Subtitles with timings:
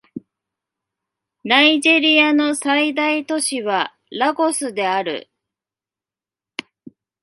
[1.43, 5.29] ナイジェリアの最大都市はラゴスである